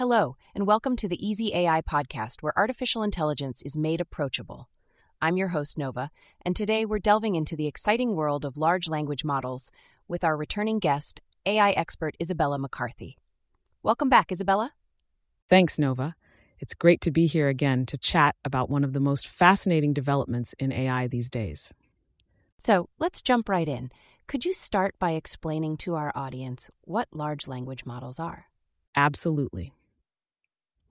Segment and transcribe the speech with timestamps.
[0.00, 4.70] Hello, and welcome to the Easy AI podcast, where artificial intelligence is made approachable.
[5.20, 9.26] I'm your host, Nova, and today we're delving into the exciting world of large language
[9.26, 9.70] models
[10.08, 13.18] with our returning guest, AI expert Isabella McCarthy.
[13.82, 14.72] Welcome back, Isabella.
[15.50, 16.14] Thanks, Nova.
[16.58, 20.54] It's great to be here again to chat about one of the most fascinating developments
[20.58, 21.74] in AI these days.
[22.56, 23.90] So let's jump right in.
[24.26, 28.46] Could you start by explaining to our audience what large language models are?
[28.96, 29.74] Absolutely.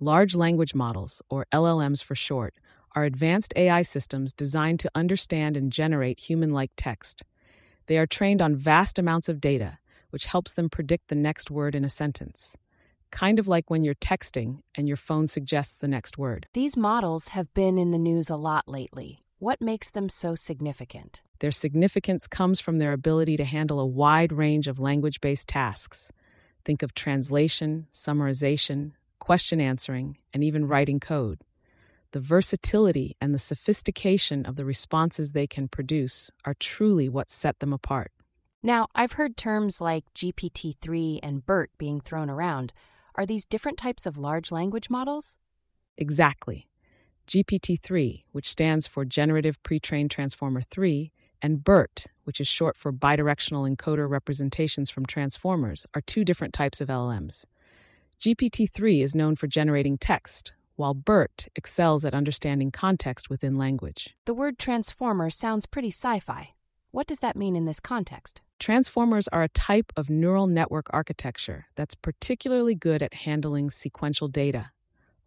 [0.00, 2.54] Large language models, or LLMs for short,
[2.94, 7.24] are advanced AI systems designed to understand and generate human like text.
[7.86, 9.78] They are trained on vast amounts of data,
[10.10, 12.56] which helps them predict the next word in a sentence.
[13.10, 16.46] Kind of like when you're texting and your phone suggests the next word.
[16.54, 19.18] These models have been in the news a lot lately.
[19.40, 21.22] What makes them so significant?
[21.40, 26.12] Their significance comes from their ability to handle a wide range of language based tasks.
[26.64, 28.92] Think of translation, summarization,
[29.28, 31.42] question answering, and even writing code.
[32.12, 37.58] The versatility and the sophistication of the responses they can produce are truly what set
[37.58, 38.10] them apart.
[38.62, 42.72] Now, I've heard terms like GPT 3 and BERT being thrown around.
[43.16, 45.36] Are these different types of large language models?
[45.98, 46.66] Exactly.
[47.26, 52.78] GPT 3, which stands for Generative Pre trained Transformer 3, and BERT, which is short
[52.78, 57.44] for Bidirectional Encoder Representations from Transformers, are two different types of LLMs.
[58.20, 64.16] GPT 3 is known for generating text, while BERT excels at understanding context within language.
[64.24, 66.54] The word transformer sounds pretty sci fi.
[66.90, 68.40] What does that mean in this context?
[68.58, 74.72] Transformers are a type of neural network architecture that's particularly good at handling sequential data,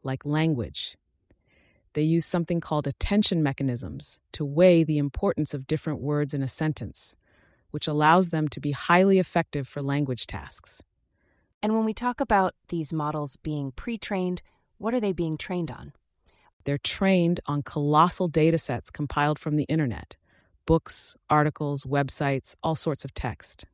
[0.04, 0.98] like language.
[1.94, 6.48] They use something called attention mechanisms to weigh the importance of different words in a
[6.50, 7.16] sentence,
[7.70, 10.84] which allows them to be highly effective for language tasks.
[11.64, 14.42] And when we talk about these models being pre trained,
[14.78, 15.94] what are they being trained on?
[16.64, 20.18] They're trained on colossal data sets compiled from the internet
[20.66, 23.66] books, articles, websites, all sorts of text.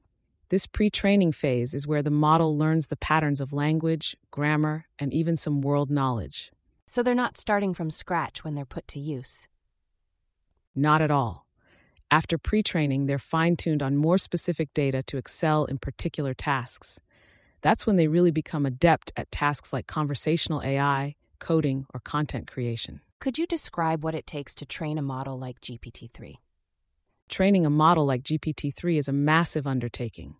[0.50, 5.14] This pre training phase is where the model learns the patterns of language, grammar, and
[5.14, 6.52] even some world knowledge.
[6.86, 9.48] So they're not starting from scratch when they're put to use.
[10.74, 11.46] Not at all.
[12.10, 17.00] After pre training, they're fine tuned on more specific data to excel in particular tasks.
[17.68, 23.02] That's when they really become adept at tasks like conversational AI, coding, or content creation.
[23.20, 26.40] Could you describe what it takes to train a model like GPT 3?
[27.28, 30.38] Training a model like GPT 3 is a massive undertaking.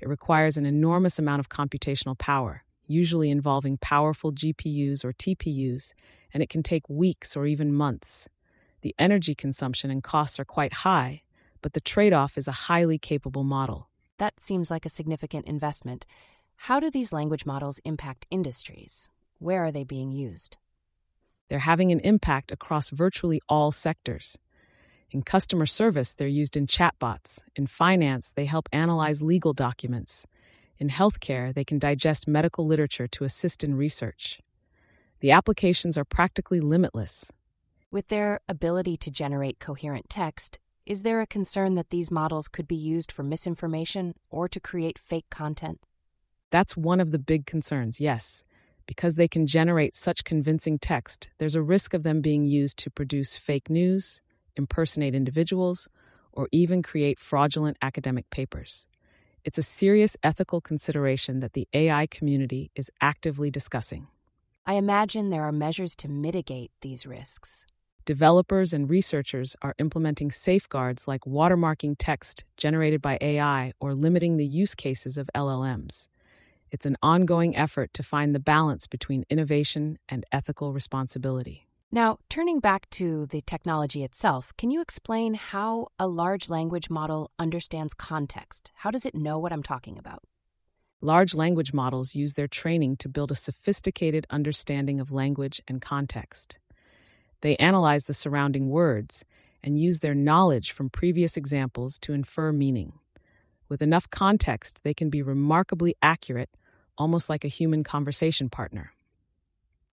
[0.00, 5.92] It requires an enormous amount of computational power, usually involving powerful GPUs or TPUs,
[6.32, 8.28] and it can take weeks or even months.
[8.80, 11.22] The energy consumption and costs are quite high,
[11.62, 13.90] but the trade off is a highly capable model.
[14.18, 16.06] That seems like a significant investment.
[16.56, 19.10] How do these language models impact industries?
[19.38, 20.56] Where are they being used?
[21.48, 24.38] They're having an impact across virtually all sectors.
[25.10, 27.42] In customer service, they're used in chatbots.
[27.54, 30.26] In finance, they help analyze legal documents.
[30.78, 34.40] In healthcare, they can digest medical literature to assist in research.
[35.20, 37.30] The applications are practically limitless.
[37.90, 42.66] With their ability to generate coherent text, is there a concern that these models could
[42.66, 45.80] be used for misinformation or to create fake content?
[46.54, 48.44] That's one of the big concerns, yes.
[48.86, 52.90] Because they can generate such convincing text, there's a risk of them being used to
[52.90, 54.22] produce fake news,
[54.54, 55.88] impersonate individuals,
[56.32, 58.86] or even create fraudulent academic papers.
[59.42, 64.06] It's a serious ethical consideration that the AI community is actively discussing.
[64.64, 67.66] I imagine there are measures to mitigate these risks.
[68.04, 74.46] Developers and researchers are implementing safeguards like watermarking text generated by AI or limiting the
[74.46, 76.06] use cases of LLMs.
[76.74, 81.68] It's an ongoing effort to find the balance between innovation and ethical responsibility.
[81.92, 87.30] Now, turning back to the technology itself, can you explain how a large language model
[87.38, 88.72] understands context?
[88.74, 90.24] How does it know what I'm talking about?
[91.00, 96.58] Large language models use their training to build a sophisticated understanding of language and context.
[97.42, 99.24] They analyze the surrounding words
[99.62, 102.94] and use their knowledge from previous examples to infer meaning.
[103.68, 106.50] With enough context, they can be remarkably accurate
[106.98, 108.92] almost like a human conversation partner.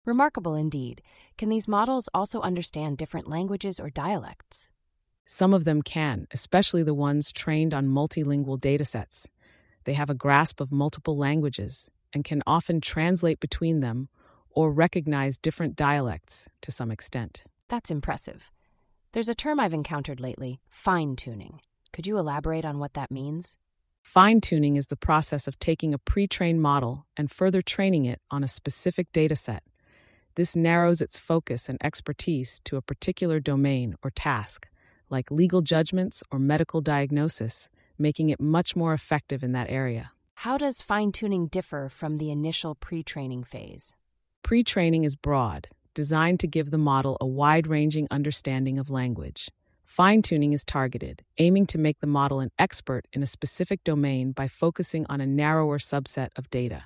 [0.05, 1.03] Remarkable indeed.
[1.37, 4.69] Can these models also understand different languages or dialects?
[5.25, 9.27] Some of them can, especially the ones trained on multilingual datasets.
[9.85, 14.09] They have a grasp of multiple languages and can often translate between them
[14.51, 17.45] or recognize different dialects to some extent.
[17.69, 18.51] That's impressive.
[19.13, 21.61] There's a term I've encountered lately fine tuning.
[21.93, 23.57] Could you elaborate on what that means?
[24.03, 28.21] Fine tuning is the process of taking a pre trained model and further training it
[28.31, 29.61] on a specific dataset.
[30.35, 34.69] This narrows its focus and expertise to a particular domain or task,
[35.11, 37.69] like legal judgments or medical diagnosis,
[37.99, 40.13] making it much more effective in that area.
[40.35, 43.95] How does fine tuning differ from the initial pre training phase?
[44.43, 49.51] Pre training is broad, designed to give the model a wide ranging understanding of language.
[49.91, 54.31] Fine tuning is targeted, aiming to make the model an expert in a specific domain
[54.31, 56.85] by focusing on a narrower subset of data.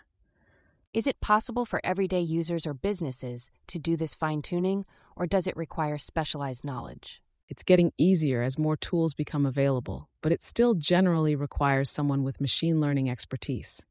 [0.94, 4.86] Is it possible for everyday users or businesses to do this fine tuning,
[5.16, 7.20] or does it require specialized knowledge?
[7.46, 12.40] It's getting easier as more tools become available, but it still generally requires someone with
[12.40, 13.84] machine learning expertise.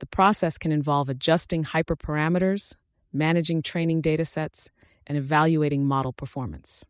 [0.00, 2.74] The process can involve adjusting hyperparameters,
[3.14, 4.68] managing training datasets,
[5.06, 6.84] and evaluating model performance.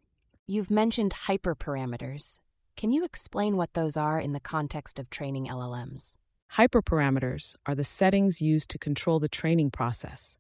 [0.47, 2.39] You've mentioned hyperparameters.
[2.77, 6.17] Can you explain what those are in the context of training LLMs?
[6.53, 10.39] Hyperparameters are the settings used to control the training process.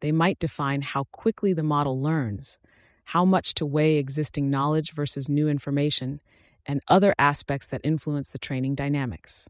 [0.00, 2.60] They might define how quickly the model learns,
[3.04, 6.20] how much to weigh existing knowledge versus new information,
[6.66, 9.48] and other aspects that influence the training dynamics.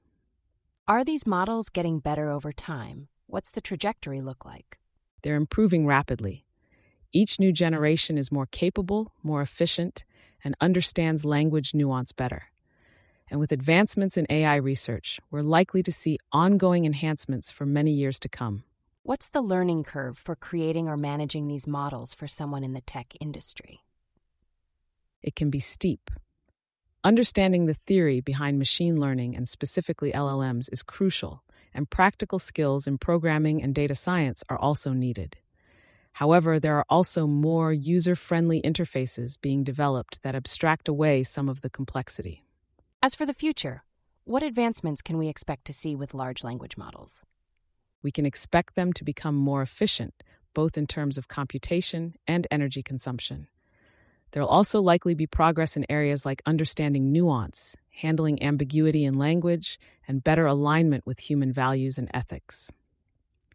[0.87, 3.09] Are these models getting better over time?
[3.27, 4.79] What's the trajectory look like?
[5.23, 6.45] They're improving rapidly.
[7.13, 10.05] Each new generation is more capable, more efficient,
[10.45, 12.51] and understands language nuance better
[13.31, 18.19] and with advancements in AI research, we're likely to see ongoing enhancements for many years
[18.21, 18.65] to come.
[19.03, 23.15] What's the learning curve for creating or managing these models for someone in the tech
[23.21, 23.81] industry?
[25.23, 26.11] It can be steep.
[27.05, 32.99] Understanding the theory behind machine learning and specifically LLMs is crucial, and practical skills in
[32.99, 35.37] programming and data science are also needed.
[36.19, 41.61] However, there are also more user friendly interfaces being developed that abstract away some of
[41.61, 42.43] the complexity.
[43.01, 43.85] As for the future,
[44.25, 47.23] what advancements can we expect to see with large language models?
[48.03, 50.25] We can expect them to become more efficient,
[50.55, 53.47] both in terms of computation and energy consumption.
[54.33, 59.79] There will also likely be progress in areas like understanding nuance, handling ambiguity in language,
[60.09, 62.73] and better alignment with human values and ethics.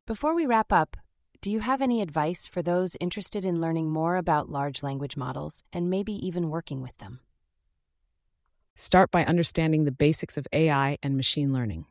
[0.05, 0.95] Before we wrap up,
[1.43, 5.61] do you have any advice for those interested in learning more about large language models
[5.73, 7.19] and maybe even working with them?
[8.75, 11.83] Start by understanding the basics of AI and machine learning.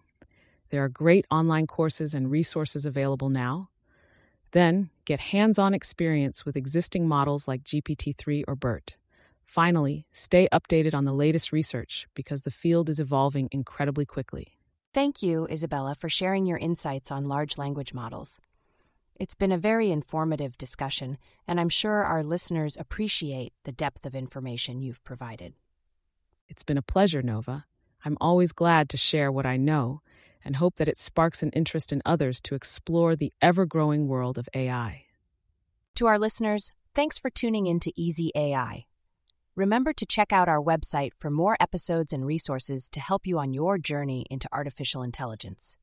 [0.71, 3.69] There are great online courses and resources available now.
[4.53, 8.97] Then, get hands on experience with existing models like GPT 3 or BERT.
[9.45, 14.57] Finally, stay updated on the latest research because the field is evolving incredibly quickly.
[14.95, 18.41] Thank you, Isabella, for sharing your insights on large language models.
[19.17, 24.15] It's been a very informative discussion, and I'm sure our listeners appreciate the depth of
[24.15, 25.55] information you've provided.
[26.49, 27.67] It's been a pleasure, Nova.
[28.05, 30.01] I'm always glad to share what I know
[30.45, 34.39] and hope that it sparks an interest in others to explore the ever growing world
[34.39, 35.05] of AI.
[35.97, 38.87] To our listeners, thanks for tuning in to Easy AI.
[39.55, 43.53] Remember to check out our website for more episodes and resources to help you on
[43.53, 45.77] your journey into artificial intelligence.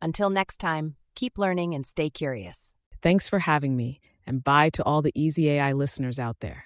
[0.00, 2.76] Until next time, keep learning and stay curious.
[3.02, 6.64] Thanks for having me, and bye to all the Easy AI listeners out there.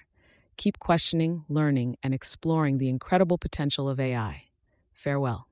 [0.57, 4.43] Keep questioning, learning, and exploring the incredible potential of AI.
[4.91, 5.47] Farewell.